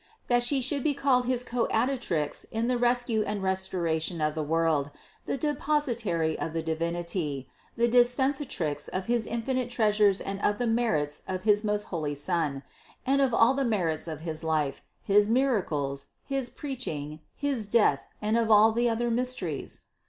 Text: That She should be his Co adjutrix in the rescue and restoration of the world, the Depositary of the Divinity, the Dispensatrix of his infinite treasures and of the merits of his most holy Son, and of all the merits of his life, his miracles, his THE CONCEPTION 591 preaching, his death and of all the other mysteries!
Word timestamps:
That 0.29 0.41
She 0.41 0.61
should 0.61 0.83
be 0.83 0.93
his 1.25 1.43
Co 1.43 1.67
adjutrix 1.67 2.47
in 2.49 2.67
the 2.67 2.79
rescue 2.79 3.21
and 3.21 3.43
restoration 3.43 4.19
of 4.19 4.33
the 4.33 4.41
world, 4.41 4.89
the 5.27 5.37
Depositary 5.37 6.39
of 6.39 6.53
the 6.53 6.63
Divinity, 6.63 7.47
the 7.77 7.87
Dispensatrix 7.87 8.87
of 8.89 9.05
his 9.05 9.27
infinite 9.27 9.69
treasures 9.69 10.19
and 10.19 10.41
of 10.41 10.57
the 10.57 10.65
merits 10.65 11.21
of 11.27 11.43
his 11.43 11.63
most 11.63 11.83
holy 11.93 12.15
Son, 12.15 12.63
and 13.05 13.21
of 13.21 13.31
all 13.31 13.53
the 13.53 13.63
merits 13.63 14.07
of 14.07 14.21
his 14.21 14.43
life, 14.43 14.81
his 15.03 15.27
miracles, 15.29 16.07
his 16.23 16.49
THE 16.49 16.55
CONCEPTION 16.59 16.93
591 17.37 17.37
preaching, 17.37 17.51
his 17.51 17.67
death 17.67 18.07
and 18.23 18.35
of 18.39 18.49
all 18.49 18.71
the 18.71 18.89
other 18.89 19.11
mysteries! 19.11 19.81